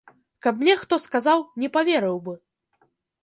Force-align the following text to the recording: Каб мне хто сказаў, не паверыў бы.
Каб 0.45 0.55
мне 0.63 0.73
хто 0.85 0.97
сказаў, 1.03 1.43
не 1.63 1.69
паверыў 1.77 2.17
бы. 2.29 2.33